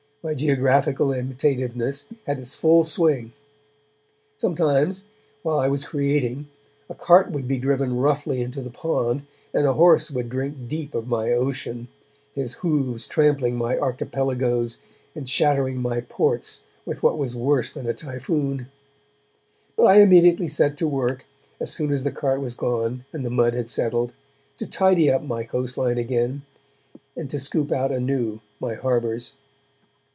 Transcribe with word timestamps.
My 0.23 0.35
geographical 0.35 1.11
imitativeness 1.11 2.07
had 2.27 2.37
its 2.37 2.53
full 2.53 2.83
swing. 2.83 3.33
Sometimes, 4.37 5.03
while 5.41 5.57
I 5.59 5.67
was 5.67 5.83
creating, 5.83 6.45
a 6.87 6.93
cart 6.93 7.31
would 7.31 7.47
be 7.47 7.57
driven 7.57 7.97
roughly 7.97 8.39
into 8.43 8.61
the 8.61 8.69
pond, 8.69 9.23
and 9.51 9.65
a 9.65 9.73
horse 9.73 10.11
would 10.11 10.29
drink 10.29 10.67
deep 10.67 10.93
of 10.93 11.07
my 11.07 11.31
ocean, 11.31 11.87
his 12.35 12.53
hooves 12.61 13.07
trampling 13.07 13.55
my 13.55 13.75
archipelagoes 13.79 14.77
and 15.15 15.27
shattering 15.27 15.81
my 15.81 16.01
ports 16.01 16.65
with 16.85 17.01
what 17.01 17.17
was 17.17 17.35
worse 17.35 17.73
than 17.73 17.87
a 17.87 17.93
typhoon. 17.95 18.67
But 19.75 19.85
I 19.85 20.01
immediately 20.01 20.47
set 20.49 20.77
to 20.77 20.87
work, 20.87 21.25
as 21.59 21.73
soon 21.73 21.91
as 21.91 22.03
the 22.03 22.11
cart 22.11 22.41
was 22.41 22.53
gone 22.53 23.05
and 23.11 23.25
the 23.25 23.31
mud 23.31 23.55
had 23.55 23.69
settled, 23.69 24.13
to 24.59 24.67
tidy 24.67 25.09
up 25.09 25.23
my 25.23 25.45
coastline 25.45 25.97
again 25.97 26.43
and 27.17 27.27
to 27.31 27.39
scoop 27.39 27.71
out 27.71 27.91
anew 27.91 28.39
my 28.59 28.75
harbours. 28.75 29.33